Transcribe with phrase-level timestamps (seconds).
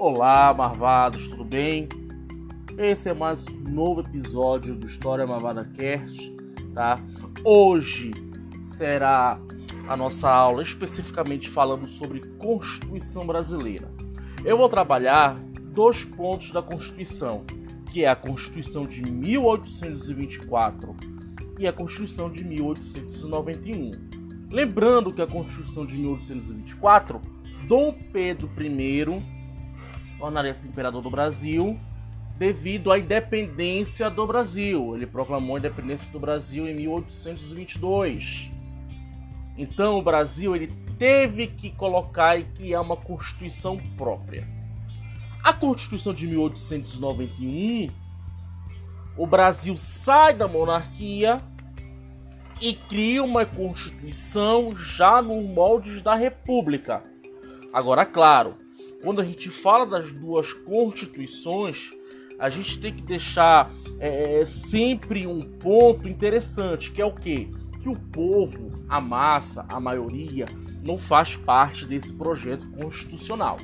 [0.00, 1.88] Olá, marvados, tudo bem?
[2.78, 6.32] Esse é mais um novo episódio do História Marvada Cast,
[6.72, 7.04] tá?
[7.42, 8.12] Hoje
[8.60, 9.40] será
[9.88, 13.90] a nossa aula especificamente falando sobre Constituição Brasileira.
[14.44, 15.34] Eu vou trabalhar
[15.72, 17.44] dois pontos da Constituição,
[17.90, 20.94] que é a Constituição de 1824
[21.58, 23.90] e a Constituição de 1891.
[24.48, 27.20] Lembrando que a Constituição de 1824,
[27.66, 29.37] Dom Pedro I
[30.18, 31.78] tornaria-se imperador do Brasil
[32.36, 34.94] devido à independência do Brasil.
[34.94, 38.50] Ele proclamou a independência do Brasil em 1822.
[39.56, 44.46] Então o Brasil ele teve que colocar e criar uma constituição própria.
[45.42, 47.86] A Constituição de 1891,
[49.16, 51.40] o Brasil sai da monarquia
[52.60, 57.02] e cria uma constituição já no molde da república.
[57.72, 58.56] Agora, claro,
[59.02, 61.90] quando a gente fala das duas constituições,
[62.38, 67.50] a gente tem que deixar é, é sempre um ponto interessante, que é o que?
[67.80, 70.46] Que o povo, a massa, a maioria,
[70.84, 73.58] não faz parte desse projeto constitucional.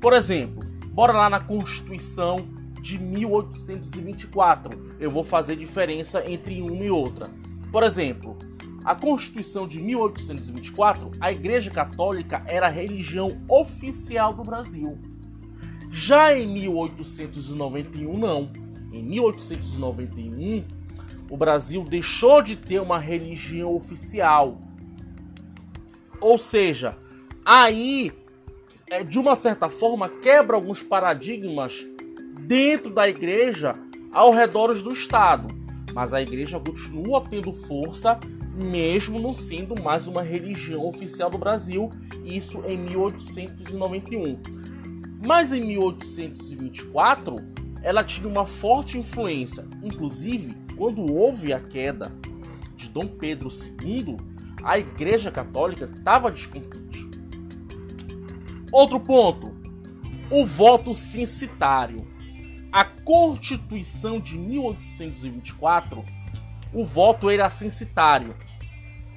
[0.00, 2.46] Por exemplo, bora lá na Constituição
[2.80, 4.96] de 1824.
[5.00, 7.30] Eu vou fazer diferença entre uma e outra.
[7.72, 8.36] Por exemplo,
[8.84, 14.98] a Constituição de 1824, a Igreja Católica era a religião oficial do Brasil.
[15.90, 18.50] Já em 1891, não.
[18.92, 20.64] Em 1891,
[21.30, 24.60] o Brasil deixou de ter uma religião oficial.
[26.20, 26.96] Ou seja,
[27.44, 28.12] aí,
[28.90, 31.86] é, de uma certa forma, quebra alguns paradigmas
[32.40, 33.72] dentro da igreja
[34.12, 38.18] ao redor do Estado mas a igreja continua tendo força,
[38.54, 41.90] mesmo não sendo mais uma religião oficial do Brasil,
[42.24, 44.40] isso em 1891.
[45.26, 47.36] Mas em 1824,
[47.82, 52.12] ela tinha uma forte influência, inclusive quando houve a queda
[52.76, 54.16] de Dom Pedro II,
[54.62, 57.08] a Igreja Católica estava descontente.
[58.72, 59.54] Outro ponto,
[60.30, 62.14] o voto censitário
[62.74, 66.04] a Constituição de 1824,
[66.74, 68.34] o voto era censitário.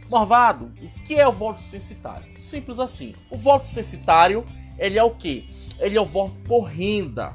[0.10, 2.40] Morvado, o que é o voto censitário?
[2.40, 3.14] Simples assim.
[3.30, 4.46] O voto censitário,
[4.78, 5.46] ele é o quê?
[5.80, 7.34] Ele é o voto por renda.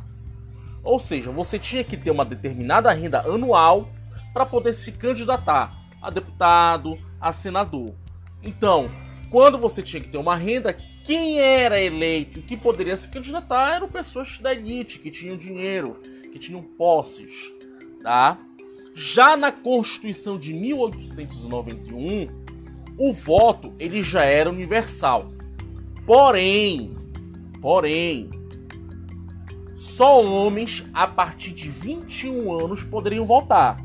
[0.83, 3.89] Ou seja, você tinha que ter uma determinada renda anual
[4.33, 7.95] para poder se candidatar a deputado, a senador.
[8.43, 8.89] Então,
[9.31, 10.73] quando você tinha que ter uma renda,
[11.05, 16.01] quem era eleito que poderia se candidatar eram pessoas da elite, que tinham dinheiro,
[16.33, 17.53] que tinham posses,
[18.03, 18.39] tá?
[18.95, 22.27] Já na Constituição de 1891,
[22.99, 25.33] o voto ele já era universal.
[26.07, 26.91] Porém,
[27.61, 28.31] porém,
[29.77, 33.77] só homens a partir de 21 anos poderiam votar.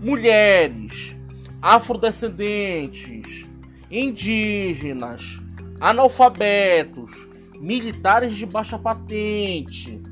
[0.00, 1.14] Mulheres,
[1.60, 3.44] afrodescendentes,
[3.90, 5.38] indígenas,
[5.80, 7.28] analfabetos,
[7.58, 10.02] militares de baixa patente,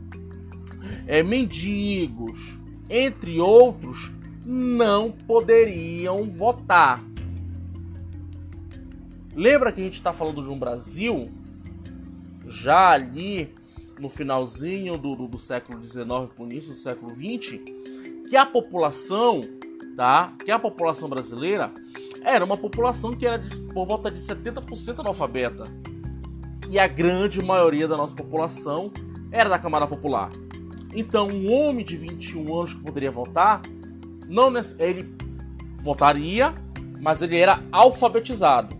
[1.06, 2.58] é, mendigos,
[2.88, 4.10] entre outros,
[4.44, 7.03] não poderiam votar.
[9.34, 11.27] Lembra que a gente está falando de um Brasil
[12.47, 13.54] já ali
[13.98, 17.60] no finalzinho do, do, do século XIX para o início do século XX,
[18.28, 19.41] que a população,
[19.97, 20.32] tá?
[20.44, 21.72] Que a população brasileira
[22.22, 25.65] era uma população que era de, por volta de 70% analfabeta.
[26.71, 28.93] E a grande maioria da nossa população
[29.31, 30.31] era da camada popular.
[30.94, 33.62] Então, um homem de 21 anos que poderia votar,
[34.26, 35.15] não ele
[35.81, 36.54] votaria,
[37.00, 38.76] mas ele era alfabetizado.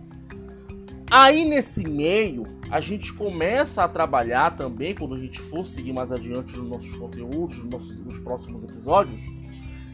[1.11, 6.11] Aí nesse meio, a gente começa a trabalhar também, quando a gente for seguir mais
[6.11, 9.19] adiante nos nossos conteúdos, nos, nossos, nos próximos episódios,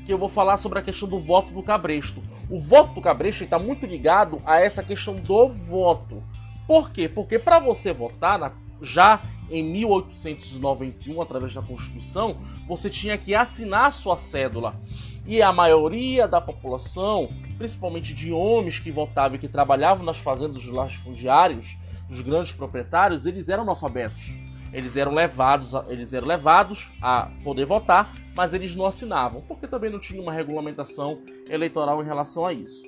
[0.05, 2.21] que eu vou falar sobre a questão do voto do cabresto.
[2.49, 6.21] O voto do cabresto está muito ligado a essa questão do voto.
[6.67, 7.07] Por quê?
[7.07, 8.51] Porque para você votar na,
[8.81, 12.37] já em 1891, através da Constituição,
[12.67, 14.79] você tinha que assinar sua cédula.
[15.25, 20.63] E a maioria da população, principalmente de homens que votavam e que trabalhavam nas fazendas
[20.63, 21.77] dos latifundiários,
[22.07, 24.35] dos grandes proprietários, eles eram analfabetos.
[24.71, 29.67] Eles eram levados a, eles eram levados a poder votar, mas eles não assinavam, porque
[29.67, 32.83] também não tinha uma regulamentação eleitoral em relação a isso.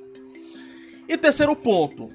[1.07, 2.09] E terceiro ponto,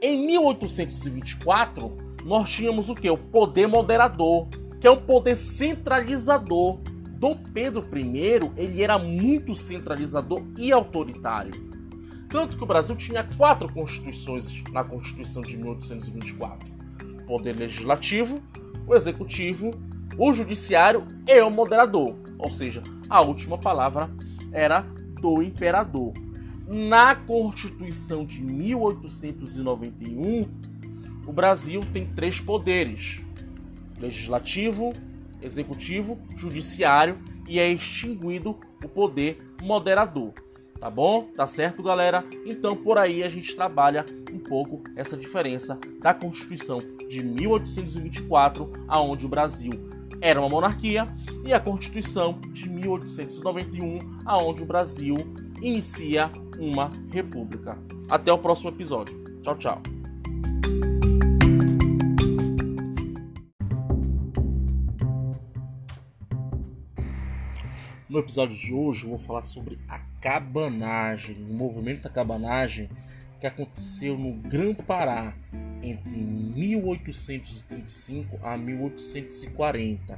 [0.00, 3.10] em 1824, nós tínhamos o que?
[3.10, 4.48] O poder moderador,
[4.80, 6.78] que é um poder centralizador.
[7.18, 11.52] Dom Pedro I, ele era muito centralizador e autoritário.
[12.28, 16.68] Tanto que o Brasil tinha quatro constituições na Constituição de 1824:
[17.26, 18.42] poder legislativo,
[18.86, 19.70] o executivo,
[20.18, 22.16] o judiciário e o moderador.
[22.38, 24.10] Ou seja, a última palavra
[24.50, 24.80] era
[25.20, 26.12] do imperador.
[26.66, 30.44] Na Constituição de 1891,
[31.26, 33.22] o Brasil tem três poderes:
[33.98, 34.92] legislativo,
[35.42, 37.18] executivo, judiciário
[37.48, 40.32] e é extinguido o poder moderador.
[40.78, 41.28] Tá bom?
[41.34, 42.24] Tá certo, galera?
[42.44, 46.78] Então por aí a gente trabalha um pouco essa diferença da Constituição
[47.08, 49.70] de 1824, aonde o Brasil
[50.20, 51.06] era uma monarquia,
[51.44, 55.16] e a Constituição de 1891, aonde o Brasil
[55.60, 57.78] inicia uma república.
[58.10, 59.22] Até o próximo episódio.
[59.42, 59.93] Tchau, tchau.
[68.14, 72.88] No episódio de hoje vou falar sobre a cabanagem, o movimento da cabanagem
[73.40, 75.34] que aconteceu no Grã-Pará
[75.82, 80.16] entre 1835 a 1840.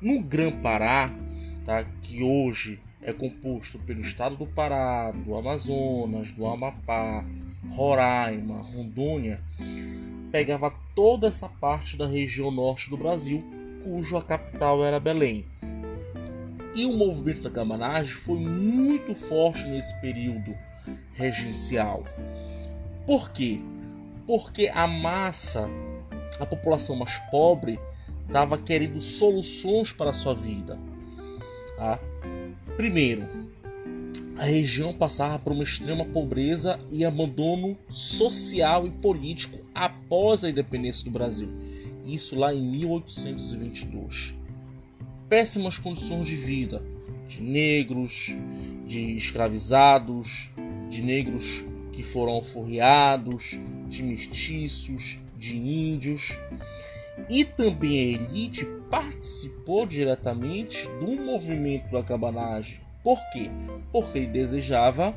[0.00, 1.10] No Grã-Pará,
[1.64, 7.24] tá, que hoje é composto pelo estado do Pará, do Amazonas, do Amapá,
[7.70, 9.40] Roraima, Rondônia,
[10.30, 13.42] pegava toda essa parte da região norte do Brasil,
[13.82, 15.44] cuja capital era Belém.
[16.76, 20.54] E o movimento da cabanagem foi muito forte nesse período
[21.14, 22.04] regencial.
[23.06, 23.60] Por quê?
[24.26, 25.70] Porque a massa,
[26.38, 27.78] a população mais pobre,
[28.26, 30.78] estava querendo soluções para a sua vida.
[31.78, 31.98] Tá?
[32.76, 33.26] Primeiro,
[34.36, 41.06] a região passava por uma extrema pobreza e abandono social e político após a independência
[41.06, 41.48] do Brasil.
[42.04, 44.45] Isso lá em 1822
[45.28, 46.82] péssimas condições de vida
[47.28, 48.34] de negros,
[48.86, 50.48] de escravizados,
[50.88, 53.58] de negros que foram alforriados,
[53.88, 56.32] de mestiços, de índios.
[57.28, 62.78] E também a elite participou diretamente do movimento da cabanagem.
[63.02, 63.50] Por quê?
[63.90, 65.14] Porque ele desejava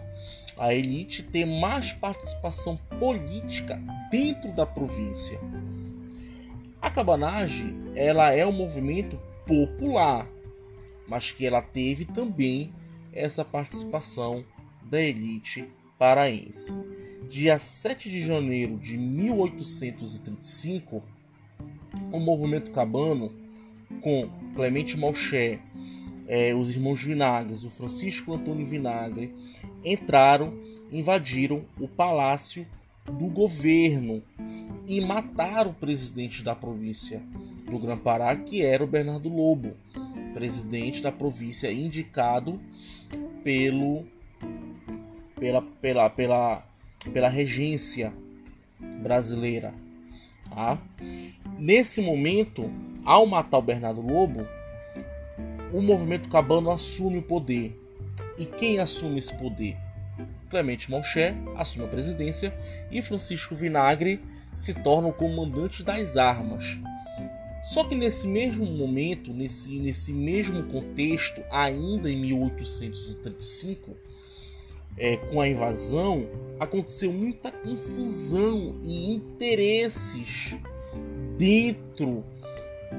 [0.57, 3.79] a elite ter mais participação política
[4.11, 5.39] dentro da província.
[6.81, 10.29] A cabanagem, ela é um movimento popular,
[11.07, 12.71] mas que ela teve também
[13.11, 14.45] essa participação
[14.83, 15.67] da elite
[15.97, 16.77] paraense.
[17.27, 21.01] Dia 7 de janeiro de 1835,
[22.11, 23.33] o movimento cabano,
[24.01, 25.57] com Clemente Malché,
[26.27, 29.33] eh, os irmãos Vinagres, o Francisco Antônio Vinagre,
[29.83, 30.53] entraram,
[30.91, 32.67] invadiram o palácio
[33.07, 34.21] do governo
[34.87, 37.19] e mataram o presidente da província
[37.69, 39.73] do Grã-Pará, que era o Bernardo Lobo,
[40.33, 42.59] presidente da província indicado
[43.43, 44.03] pelo
[45.39, 46.63] pela pela pela
[47.13, 48.11] pela regência
[49.01, 49.73] brasileira,
[50.49, 50.77] tá?
[51.57, 52.69] Nesse momento,
[53.05, 54.45] ao matar o Bernardo Lobo,
[55.73, 57.77] o movimento cabano assume o poder.
[58.37, 59.77] E quem assume esse poder?
[60.49, 62.53] Clemente Monché assume a presidência
[62.89, 64.19] e Francisco Vinagre
[64.53, 66.77] se torna o comandante das armas.
[67.63, 73.95] Só que nesse mesmo momento, nesse, nesse mesmo contexto, ainda em 1835,
[74.97, 76.27] é, com a invasão,
[76.59, 80.55] aconteceu muita confusão e interesses
[81.37, 82.23] dentro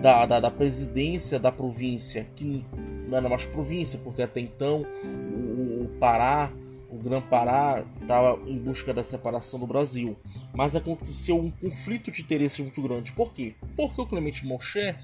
[0.01, 2.65] da, da, da, presidência da província, que
[3.09, 6.51] não era mais província, porque até então o, o Pará
[6.91, 10.17] o Grã-Pará estava em busca da separação do Brasil.
[10.53, 13.13] Mas aconteceu um conflito de interesse muito grande.
[13.13, 13.55] Por quê?
[13.77, 14.97] Porque o Clemente Monché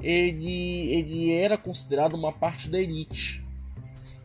[0.00, 3.44] ele, ele era considerado uma parte da elite.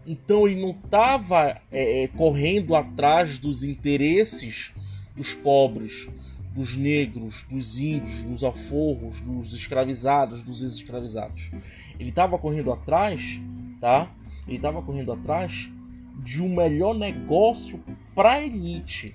[0.06, 4.72] Então ele não estava é, é, correndo atrás dos interesses
[5.16, 6.08] dos pobres,
[6.56, 11.52] dos negros, dos índios, dos alforros, dos escravizados, dos ex-escravizados.
[12.00, 13.42] Ele estava correndo atrás,
[13.82, 14.10] tá?
[14.48, 15.70] Ele estava correndo atrás
[16.24, 17.80] de um melhor negócio
[18.16, 19.14] para elite.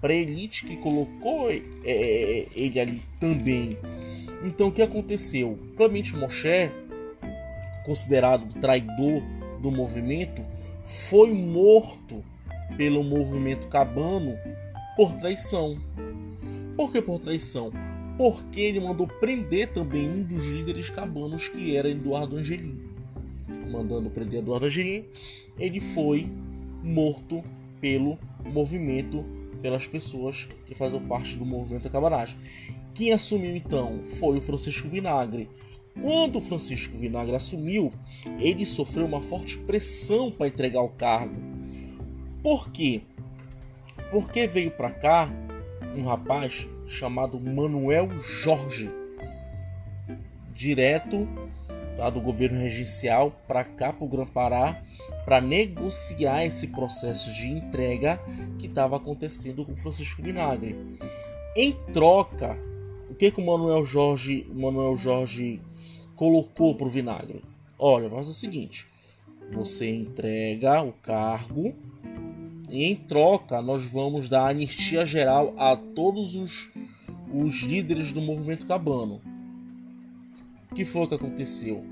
[0.00, 3.76] Para elite que colocou é, é, ele ali também.
[4.44, 5.58] Então o que aconteceu?
[5.76, 6.70] Clemente Moshe,
[7.84, 9.22] considerado traidor
[9.60, 10.42] do movimento,
[10.84, 12.22] foi morto
[12.76, 14.36] pelo movimento cabano
[14.96, 15.78] por traição.
[16.76, 17.72] Por que por traição?
[18.16, 22.85] Porque ele mandou prender também um dos líderes cabanos que era Eduardo Angelim.
[23.76, 25.04] Mandando prender Eduardo Angelim
[25.58, 26.26] ele foi
[26.82, 27.42] morto
[27.80, 29.22] pelo movimento,
[29.60, 32.36] pelas pessoas que fazem parte do movimento cabanagem.
[32.94, 35.48] Quem assumiu então foi o Francisco Vinagre.
[35.92, 37.92] Quando o Francisco Vinagre assumiu,
[38.38, 41.34] ele sofreu uma forte pressão para entregar o cargo.
[42.42, 43.02] Por quê?
[44.10, 45.30] Porque veio para cá
[45.96, 48.08] um rapaz chamado Manuel
[48.42, 48.90] Jorge.
[50.54, 51.28] direto
[51.96, 54.80] tá, do governo regencial para cá para o Grã-Pará
[55.24, 58.20] para negociar esse processo de entrega
[58.58, 60.76] que estava acontecendo com Francisco Vinagre.
[61.56, 62.56] Em troca,
[63.10, 65.60] o que, que o Manuel Jorge, o Manuel Jorge
[66.14, 67.42] colocou para o Vinagre?
[67.78, 68.86] Olha, faz o seguinte:
[69.52, 71.74] você entrega o cargo
[72.68, 76.70] e em troca nós vamos dar anistia geral a todos os,
[77.32, 79.20] os líderes do movimento cabano.
[80.70, 81.84] O que foi que aconteceu?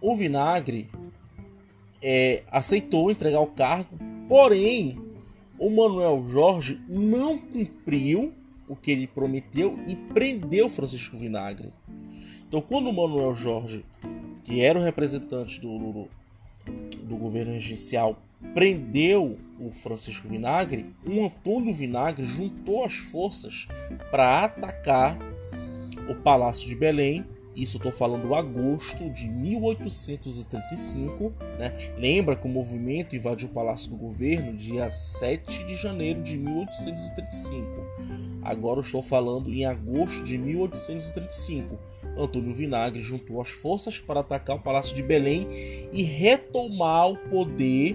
[0.00, 0.88] O Vinagre
[2.00, 3.96] é, aceitou entregar o cargo,
[4.28, 4.98] porém
[5.58, 8.32] o Manuel Jorge não cumpriu
[8.68, 11.72] o que ele prometeu e prendeu Francisco Vinagre.
[12.48, 13.84] Então, quando o Manuel Jorge,
[14.44, 16.08] que era o representante do, do,
[17.04, 18.18] do governo regencial,
[18.54, 23.68] prendeu o Francisco Vinagre, o Antônio Vinagre juntou as forças
[24.10, 25.16] para atacar
[26.12, 31.34] o Palácio de Belém isso estou falando agosto de 1835.
[31.58, 31.76] Né?
[31.98, 37.66] Lembra que o movimento invadiu o Palácio do Governo dia 7 de janeiro de 1835.
[38.42, 41.78] Agora estou falando em agosto de 1835.
[42.16, 45.46] Antônio Vinagre juntou as forças para atacar o Palácio de Belém
[45.92, 47.94] e retomar o poder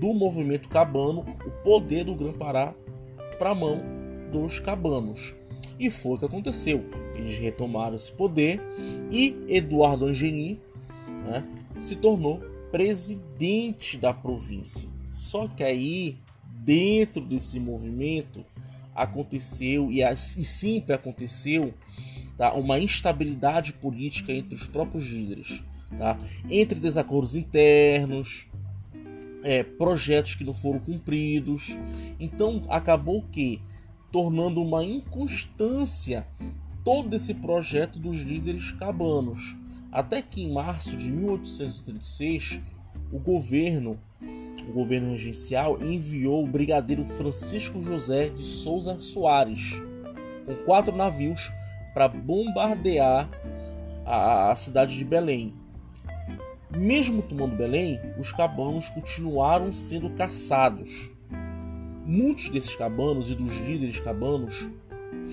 [0.00, 2.74] do movimento cabano, o poder do Grã-Pará
[3.38, 3.80] para a mão
[4.32, 5.34] dos cabanos.
[5.78, 6.84] E foi o que aconteceu.
[7.14, 8.60] Eles retomaram esse poder
[9.10, 10.58] e Eduardo Angelim
[11.26, 11.44] né,
[11.80, 12.40] se tornou
[12.70, 14.88] presidente da província.
[15.12, 16.16] Só que aí,
[16.64, 18.44] dentro desse movimento,
[18.94, 21.72] aconteceu e, e sempre aconteceu
[22.36, 25.62] tá, uma instabilidade política entre os próprios líderes,
[25.98, 26.18] tá?
[26.50, 28.46] entre desacordos internos,
[29.42, 31.76] é, projetos que não foram cumpridos.
[32.18, 33.60] Então acabou que
[34.10, 36.26] tornando uma inconstância
[36.84, 39.56] todo esse projeto dos líderes cabanos.
[39.90, 42.60] Até que em março de 1836,
[43.12, 43.98] o governo,
[44.68, 49.80] o governo regencial, enviou o brigadeiro Francisco José de Souza Soares
[50.46, 51.50] com quatro navios
[51.92, 53.28] para bombardear
[54.04, 55.52] a, a cidade de Belém.
[56.70, 61.10] Mesmo tomando Belém, os cabanos continuaram sendo caçados
[62.06, 64.68] Muitos desses cabanos e dos líderes cabanos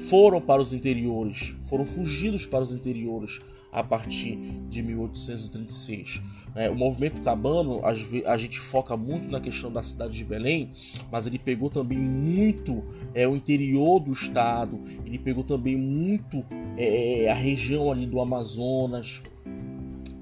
[0.09, 3.39] foram para os interiores, foram fugidos para os interiores
[3.71, 4.35] a partir
[4.69, 6.21] de 1836.
[6.55, 10.69] É, o movimento cabano, a gente foca muito na questão da cidade de Belém,
[11.11, 12.83] mas ele pegou também muito
[13.15, 16.45] é, o interior do estado, ele pegou também muito
[16.77, 19.21] é, a região ali do Amazonas,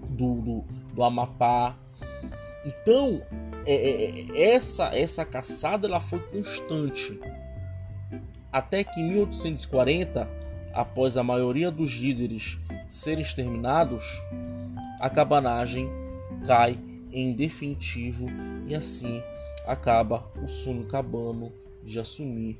[0.09, 1.77] do, do, do Amapá.
[2.65, 3.21] Então,
[3.65, 7.19] é, é, é, essa essa caçada ela foi constante
[8.51, 10.27] até que em 1840,
[10.73, 14.03] após a maioria dos líderes serem exterminados,
[14.99, 15.89] a cabanagem
[16.45, 16.77] cai
[17.13, 18.27] em definitivo
[18.67, 19.23] e assim
[19.65, 21.51] acaba o sonho cabano
[21.83, 22.59] de assumir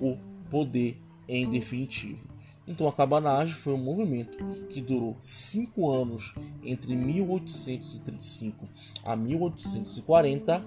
[0.00, 0.16] o
[0.50, 0.96] poder
[1.28, 2.33] em definitivo.
[2.66, 8.66] Então a cabanagem foi um movimento que durou cinco anos entre 1835
[9.04, 10.64] a 1840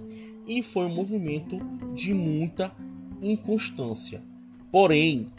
[0.48, 1.58] e foi um movimento
[1.96, 2.72] de muita
[3.22, 4.22] inconstância.
[4.72, 5.32] Porém,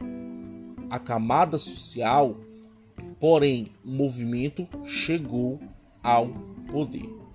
[0.91, 2.37] a camada social,
[3.21, 5.61] porém, o movimento chegou
[6.03, 6.29] ao
[6.71, 7.28] poder.